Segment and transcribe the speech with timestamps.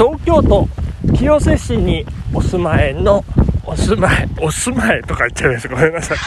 [0.00, 0.66] 東京都
[1.14, 3.22] 清瀬市にお住まいの
[3.66, 6.18] お住まいお住まいとか言っちゃいますごめんなさい。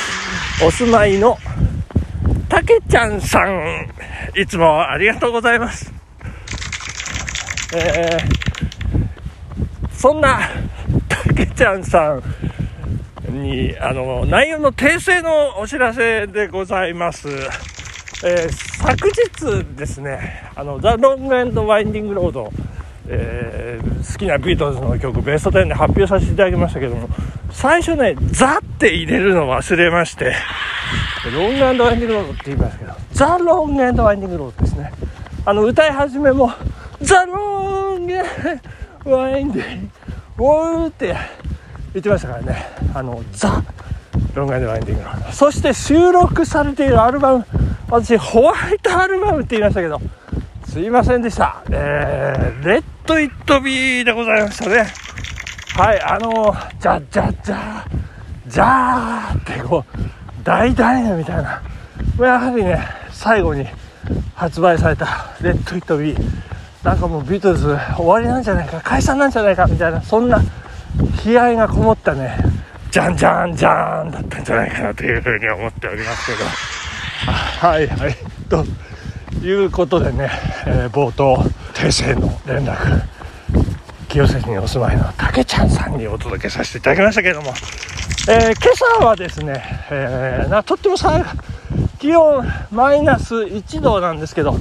[0.64, 1.38] お住まいの
[2.48, 3.86] たけちゃんさん
[4.34, 5.92] いつもありがとうございます。
[7.74, 10.48] えー、そんな
[11.06, 12.18] たけちゃんさ
[13.30, 17.28] んにあの内容の訂正のお知らせでございます。
[18.24, 22.52] えー、昨日ですね、あの、ザ・ロング・エンド・ワインディング・ロード、
[23.10, 27.08] えー、好きなビートルズの曲、ベスト10で発表させていただきましたけども、
[27.50, 30.34] 最初ね、 The って入れるの忘れまして、
[31.34, 34.92] Long and Winding Road って言いますけど、 The Long and Winding Road ですね。
[35.44, 36.52] あの、歌い始めも、
[37.00, 38.14] The long
[39.10, 41.16] winding road って
[41.94, 43.62] 言ってましたからね、あの、 The
[44.34, 45.32] Long and Winding Road。
[45.32, 47.46] そして収録されているアルバム、
[47.90, 49.98] 私ホワイトアルバムって言いましたけど
[50.66, 54.86] すいませんでしたえー、 Let It Be でございましたね。
[55.74, 57.86] はいあの、じゃじゃじゃ
[58.46, 61.62] じゃーってこう大体ねみたいな。
[62.20, 62.78] やはりね
[63.10, 63.64] 最後に
[64.34, 65.06] 発売された
[65.40, 66.18] Let It Be。
[66.84, 70.40] なんかもうビートルズ終わりなんじゃないか解散なんじゃないかみたいなそんな
[71.24, 72.36] 悲哀がこもったね
[72.90, 76.44] じゃんじゃんじゃんだったんじゃないかなというふうに思っておりますけど。
[77.66, 78.16] はいはい。
[78.48, 78.64] と
[79.44, 80.30] いうことでね、
[80.66, 81.42] えー、冒頭。
[81.78, 83.00] 訂正の連絡。
[84.08, 87.52] 清瀬にお住まいのたけちゃんさんにお届けさせていただきましたけれども、
[88.28, 90.96] えー、今朝はですね、えー、なとっても
[92.00, 94.56] 気温マイナス1度なんですけど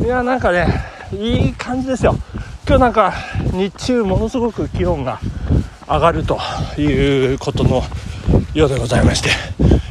[0.00, 0.66] いやなんかね
[1.12, 2.16] いい感じですよ。
[2.66, 3.12] 今日なんか
[3.52, 5.20] 日中ものすごく気温が
[5.86, 6.40] 上がると
[6.76, 7.82] いうことの
[8.52, 9.30] ようでございまして、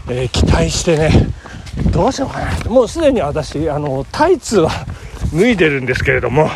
[0.09, 1.11] えー、期待してね
[1.91, 2.69] どうしようかな。
[2.69, 4.69] もうすでに私あのタイツは
[5.33, 6.49] 脱いでるんですけれども。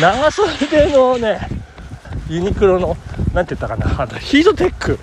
[0.00, 1.40] 長袖のね
[2.28, 2.96] ユニクロの
[3.34, 4.98] 何て言ったかなあとヒートテック。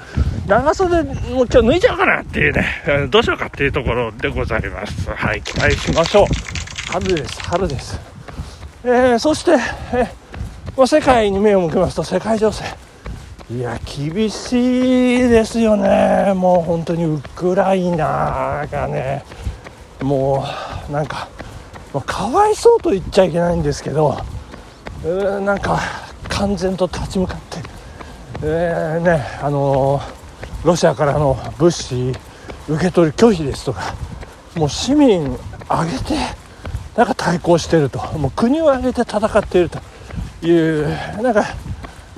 [0.47, 2.65] 長袖も今日脱いじゃおうかなっていうね
[3.09, 5.09] どうしようかっていうところでございます。
[5.11, 6.25] はい期待しましょう。
[6.91, 7.99] 春です春です、
[8.85, 9.51] えー、そして、
[9.93, 12.63] えー、世界に目を向けますと世界情勢。
[13.49, 16.33] いや厳しいですよね。
[16.33, 19.23] もう本当にウクライナがね
[20.01, 20.45] も
[20.89, 21.27] うなんか
[22.01, 24.17] かわいそうと言っちゃいけないんですけど
[25.03, 25.79] なんか
[26.29, 27.57] 完全と立ち向かって、
[28.43, 30.01] えー、ねあの
[30.63, 32.13] ロシアからの物資
[32.67, 33.95] 受け取り拒否ですとか
[34.55, 35.37] もう市民
[35.67, 36.15] 挙げて
[36.95, 39.79] なんか対抗してるともう国を挙げて戦っていると
[40.45, 40.87] いう
[41.21, 41.45] なんか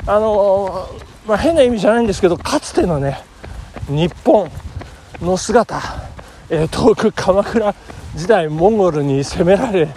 [0.08, 0.88] あの
[1.28, 3.22] まあ、変な意味じゃないんですけどかつてのね
[3.88, 4.50] 日本
[5.22, 6.10] の姿
[6.52, 7.76] えー、遠く鎌倉
[8.16, 9.88] 時代モンゴルに攻められ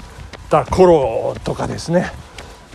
[0.51, 2.13] た頃とかですね、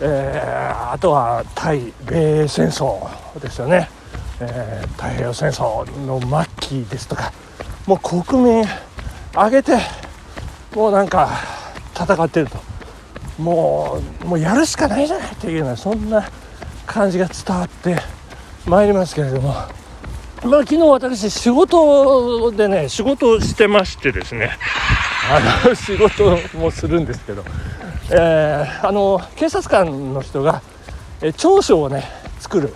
[0.02, 3.08] えー、あとは対米戦争
[3.40, 3.90] ですよね、
[4.40, 7.32] えー、太平洋戦争の末期ですとか
[7.86, 8.66] もう国民
[9.34, 9.78] 挙げて
[10.76, 11.30] もうなんか
[11.96, 12.78] 戦ってると。
[13.38, 16.28] もうもうやるしかないじゃないというようなそんな
[16.86, 17.98] 感じが伝わって
[18.66, 19.54] まいりますけれども。
[20.44, 24.52] まあ、昨日私仕事でね仕事をしてましてですね。
[25.30, 27.44] あの仕事もするんですけど、
[28.12, 30.62] えー、あの警察官の人が、
[31.22, 32.04] え調書をね
[32.40, 32.74] 作る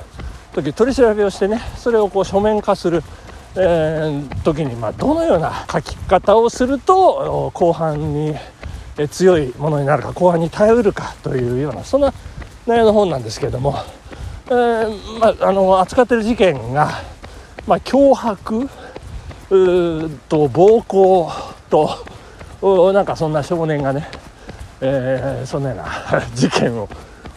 [0.53, 3.03] 時取り調べをしてねそれをこう書面化する、
[3.55, 8.35] えー、時に、まあ、どのような書き方をすると後半に
[8.97, 12.13] え強いものになるか後半に頼るかというようなそんな
[12.67, 13.75] 内容の本なんですけれども、
[14.47, 16.89] えーまあ、あの扱ってる事件が
[17.67, 18.69] まあ、脅迫
[20.27, 21.31] と暴行
[21.69, 22.05] と
[22.61, 24.07] なんかそんな少年がね、
[24.81, 26.87] えー、そんなような 事件を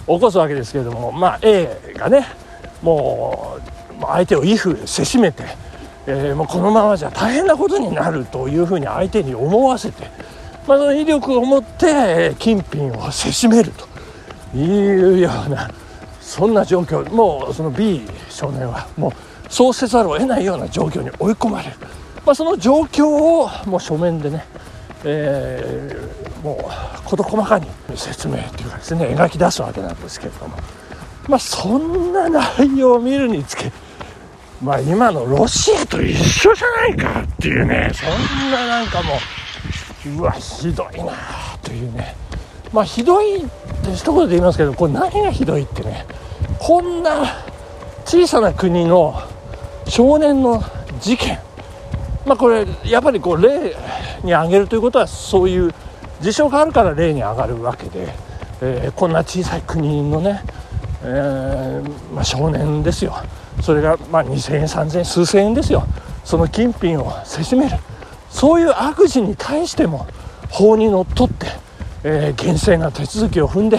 [0.07, 2.27] 起こすわけですけれども、まあ、A がね
[2.83, 3.57] も
[4.01, 5.45] う相手を威風せしめて、
[6.07, 10.11] えー、もうこのままじゃ大変なことになるというふうに相手に思わせて、
[10.67, 15.71] まあ、その威力を持って金品をせしめるというような
[16.21, 19.13] そんな状況もうその B 少年はもう
[19.49, 21.77] そうせざるを得ないような状況に追い込まれる、
[22.27, 24.45] まあ、その状況をもう書面でね、
[25.05, 27.67] えー、もう事細かに
[27.97, 30.57] 説明というかですね描き出すわけなんですけれども、
[31.29, 33.71] まあ、そんな内容を見るにつけ
[34.63, 39.15] まあ今のロシアと一緒じゃないかっていうねそんななんかも
[40.07, 41.13] ううわひどいな
[41.63, 42.15] というね。
[42.73, 43.47] まあひどいっ
[43.85, 46.05] て一言で言いますけどこれ何がひどいってね
[46.59, 47.37] こんな
[48.05, 49.15] 小さな国の
[49.87, 50.63] 少年の
[51.01, 51.39] 事件
[52.27, 53.77] まあこれやっぱりこう例
[54.23, 55.73] に挙げるということはそういう
[56.21, 58.09] 事象があるから例に上がるわけで、
[58.63, 60.43] えー、こんな小さい国のね、
[61.03, 63.15] えー、まあ、少年ですよ。
[63.61, 65.85] それがまあ2000円3000円数千円ですよ。
[66.25, 67.77] その金品をせしめる。
[68.31, 70.07] そういう悪事に対しても
[70.51, 71.47] 法にのっとって、
[72.03, 73.79] えー、厳正な手続きを踏んで、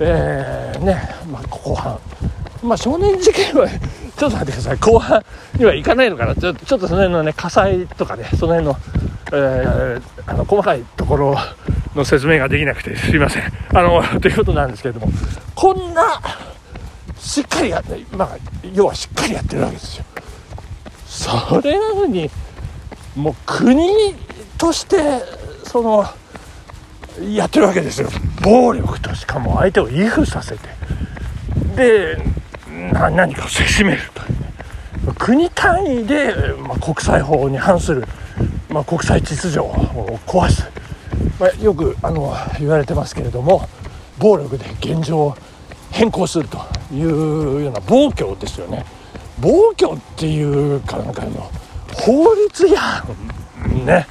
[0.00, 1.98] えー、ねまあ、後半、
[2.62, 3.68] まあ、少年事件は
[4.16, 4.76] ちょっと待ってください。
[4.78, 5.24] 後半
[5.58, 6.34] にはいかないのかな。
[6.34, 8.76] ちょちょっとその辺のね火災とかねその辺の,、
[9.32, 11.36] えー、あの細かいところ
[11.94, 13.42] の説明ができなくてすいません。
[13.74, 15.12] あの ということなんですけれども。
[15.54, 16.20] こんな
[17.18, 18.36] しっかりやって、まあ、
[18.74, 20.04] 要はしっかりやってるわけですよ。
[21.06, 22.30] それなのに
[23.14, 24.14] もう国
[24.58, 24.96] として
[25.64, 26.06] その
[27.32, 28.08] やってるわけですよ。
[28.42, 30.68] 暴力としかも相手を威風させて。
[31.76, 32.35] で
[32.92, 34.22] 何かをせしめると。
[34.22, 38.04] いう国単位で、まあ、国際法に反する、
[38.68, 39.72] まあ、国際秩序を
[40.26, 40.64] 壊す、
[41.38, 43.68] まあ、よくあの言われてますけれども
[44.18, 45.36] 暴力で現状を
[45.90, 46.58] 変更すると
[46.92, 48.84] いうような暴挙ですよね。
[49.40, 51.50] 暴挙っていうかなんかの
[51.94, 53.04] 法律や
[53.84, 54.06] ね。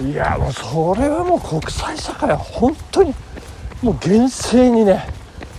[0.00, 3.14] いやもうそれはもう国際社会は本当に
[3.82, 5.06] もう厳正にね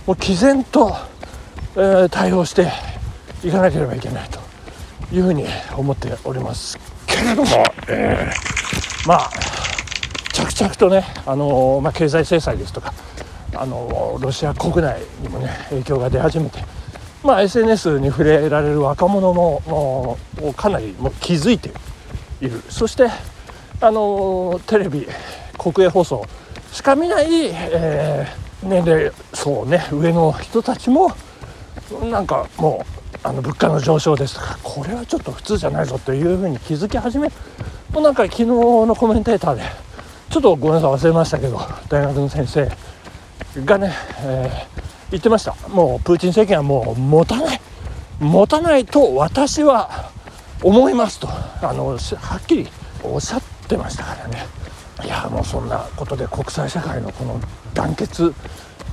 [0.06, 0.96] もう毅然と、
[1.74, 2.70] えー、対応して
[3.44, 4.38] いかなければいけないと
[5.14, 5.44] いうふうに
[5.76, 7.48] 思っておりますけれども、
[7.88, 9.30] えー、まあ
[10.32, 12.92] 着々とね、あのまあ、経済制裁ですとか、
[13.54, 16.58] あのロシア国内にもね影響が出始めて、
[17.22, 20.18] まあ、SNS に触れられる若者も
[20.56, 21.70] かなりもう気づいて
[22.40, 22.60] いる。
[22.68, 23.08] そして
[23.80, 25.06] あのテレビ
[25.58, 26.26] 国営放送
[26.72, 31.12] しか見ない、えー、年齢層ね上の人たちも
[32.00, 37.28] なんかもうあの物価の上昇ですとかこれはちょっと普通じゃないぞというふうに気づき始め
[37.92, 39.62] もうなんか昨日のコメンテーターで
[40.30, 47.60] ちょっとごめんなさい忘れましたけど大学の先生がね、えー、言ってましたもうプーチン政権はもう持たない
[48.18, 50.10] 持たないと私は
[50.62, 51.96] 思いますとあのは
[52.36, 52.68] っきり
[53.02, 54.46] おっしゃってましたからね。
[55.04, 57.40] いやもうそんなことで国際社会のこの
[57.74, 58.32] 団結、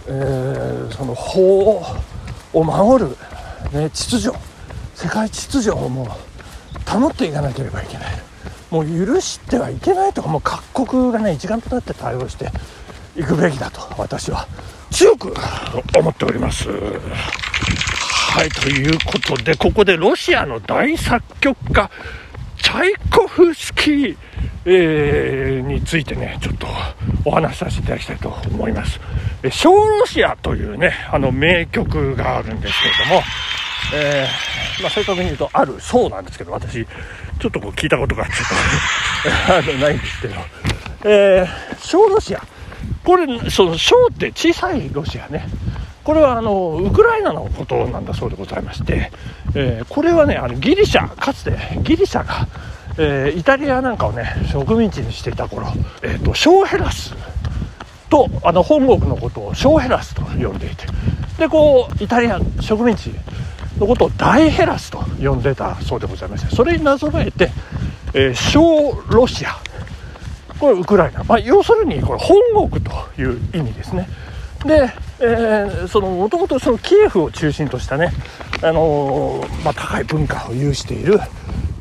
[0.08, 1.84] えー、その法を
[2.54, 3.10] を守る、
[3.72, 4.38] ね、秩序
[4.96, 8.22] 世界秩序をもう保っていかなければいけない
[8.70, 12.52] もう許してはいけないとかもう各国がね一丸となって対応して
[13.16, 14.48] いくべきだと私は
[14.92, 15.34] 強く
[15.98, 16.68] 思っております。
[16.70, 21.90] はい、ということで、ここでロシアの大作曲家、
[22.70, 24.18] チャイコフスキー、
[24.66, 26.68] えー、についてね、ちょっと
[27.26, 29.00] お話しさせていただきたいと思います。
[29.42, 33.24] え小ロシアというね、あの名曲があるんですけれども、
[33.96, 38.36] えー、まあ、正確に言うとあるそうなんですけど、私、ちょっとこう聞いたことがちょっ
[39.48, 40.36] と あのないんですけど、
[41.06, 42.44] えー、小ロシア。
[43.04, 45.50] これ、その小って小さいロシアね。
[46.10, 49.12] これはあのウクライナのことなんだそうでございまして、
[49.54, 52.48] えー、これはねあのギリシャかつてギリシャが、
[52.98, 55.68] えー、イタリアなんかをね植民地にしていた頃、
[56.02, 57.14] えーと、ショーヘラス
[58.10, 60.88] とあの本国のことをショーヘラスと呼んでいて
[61.38, 63.12] でこうイタリア植民地
[63.78, 67.52] のことを大ヘラスと呼んでたそうでございましてそれになぞらえて、
[68.16, 69.52] えー、小ロシア。
[70.60, 72.92] これウクライナ、まあ、要するにこれ本国と
[73.22, 74.10] いう意味ですね。
[74.66, 78.12] で、えー、そのもともとそのキエフを中心としたね、
[78.64, 81.20] あのー、まあ、高い文化を有している、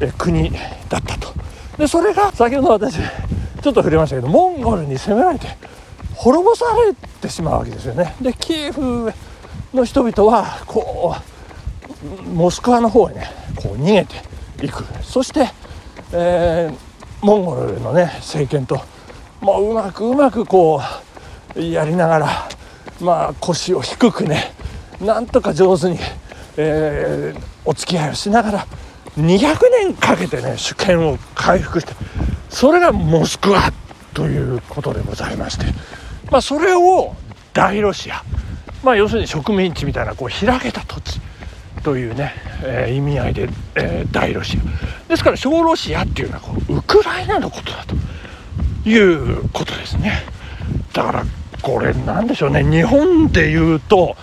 [0.01, 0.51] え国
[0.89, 1.33] だったと。
[1.77, 5.47] でそれが先ほど私ちょっと触れましたけどモンゴルに攻められて
[6.15, 8.15] 滅ぼされてしまうわけですよね。
[8.21, 9.13] でキエフ
[9.73, 11.15] の人々はこ
[12.03, 14.17] うモスクワの方へねこう逃げて
[14.67, 14.85] いく。
[15.03, 15.51] そして、
[16.13, 18.81] えー、モンゴルのね政権と
[19.41, 20.81] もううまくうまくこ
[21.55, 22.49] うやりながら
[23.01, 24.53] まあ腰を低くね
[25.01, 25.99] なんとか上手に、
[26.57, 28.67] えー、お付き合いをしながら
[29.17, 31.93] 200年かけてね主権を回復して
[32.49, 33.73] それがモスクワ
[34.15, 35.67] ということでございまして、
[36.31, 37.15] まあ、それを
[37.53, 38.23] 大ロシア、
[38.83, 41.21] まあ、要するに植民地みたいなこう開けた土地
[41.83, 45.09] というね、えー、意味合いで、えー、大ロシア。
[45.09, 47.95] ですから小ロシアっていうのはこうウクライナのことだと
[48.89, 50.23] いうことですね。
[50.93, 51.25] だから
[51.63, 52.63] これなんでしょうね。
[52.65, 54.17] 日本でいうと、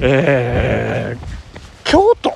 [0.00, 2.32] えー、京都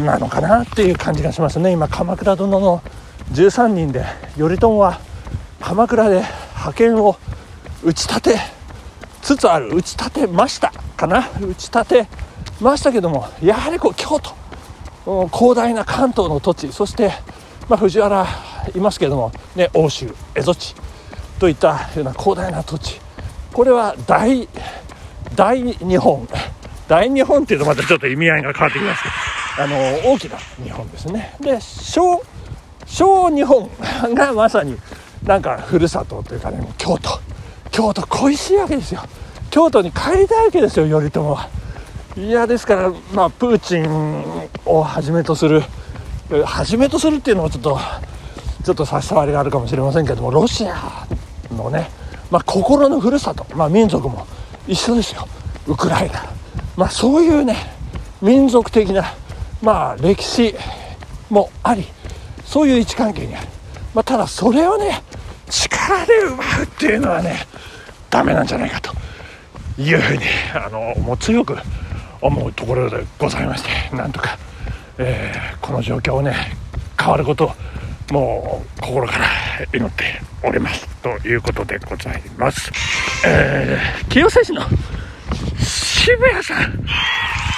[0.00, 1.72] なのかなっていう感じがしますね。
[1.72, 2.82] 今鎌倉殿の
[3.32, 4.04] 13人で
[4.36, 5.00] 頼朝は
[5.60, 7.16] 鎌倉で覇権を
[7.82, 8.38] 打ち立て
[9.22, 9.68] つつある。
[9.74, 11.28] 打ち立てましたかな。
[11.40, 12.26] 打ち立て
[12.60, 14.18] ましたけどもやはりこう京
[15.04, 17.12] 都広大な関東の土地そして、
[17.68, 18.26] まあ、藤原
[18.74, 20.74] いますけども、ね、欧州蝦夷地
[21.38, 23.00] といったような広大な土地
[23.56, 24.46] これは大
[25.34, 26.28] 大日本
[26.88, 29.02] 大日本っていうとまたちょっと意味合いが変わってきます、
[29.58, 31.34] あの、大きな日本ですね。
[31.40, 32.22] で、小、
[32.84, 33.70] 小日本
[34.14, 34.76] がまさに
[35.24, 37.18] なんかふるさとというかね、京都。
[37.70, 39.00] 京都恋しいわけですよ。
[39.48, 41.48] 京都に帰りたいわけですよ、頼朝は。
[42.14, 45.62] いや、ですから、まあ、プーチンをはじめとする、
[46.44, 47.80] はじめとするっていうのもちょっと、
[48.64, 51.06] ちょっと差し障りがあるかもしれませんけども、ロシア
[51.50, 51.90] のね、
[52.30, 54.26] まあ、心のふるさと、まあ、民族も
[54.66, 55.26] 一緒ですよ。
[55.66, 56.24] ウクライナ。
[56.76, 57.56] まあ、そういうね、
[58.20, 59.04] 民族的な、
[59.62, 60.54] まあ、歴史
[61.30, 61.86] もあり、
[62.44, 63.48] そういう位置関係にある。
[63.94, 65.02] まあ、ただ、それをね、
[65.48, 67.46] 力で奪うっていうのはね、
[68.10, 68.92] ダメなんじゃないかと
[69.80, 70.22] いうふうに、
[70.54, 71.56] あの、もう強く
[72.20, 74.38] 思うところでございまして、なんとか、
[74.98, 76.34] えー、この状況をね、
[76.98, 77.52] 変わることを、
[78.12, 79.26] もう心から
[79.72, 80.86] 祈っております。
[81.02, 82.70] ということでございます。
[83.26, 84.62] えー、清瀬市の
[85.58, 86.84] 渋谷さん、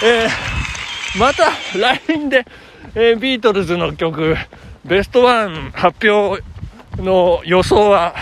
[0.04, 2.46] えー、また LINE で、
[2.94, 4.36] えー、ビートルズの曲
[4.84, 6.42] ベストワン発表
[6.96, 8.14] の予想は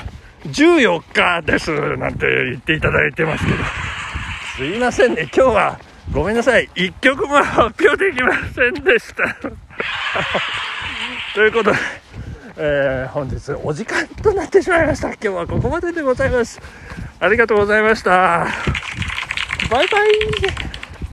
[0.44, 3.58] 14日ですなんて言っていただいてますけど、
[4.56, 5.78] すいませんね、今日は
[6.12, 9.36] ごめんなさい、1曲も発表できませんでした。
[11.34, 11.78] ということで、
[12.58, 15.08] えー、本日お時間となってしまいました。
[15.08, 16.60] 今日はここまででございます。
[17.20, 18.46] ありがとうございました。
[19.70, 20.75] バイバイ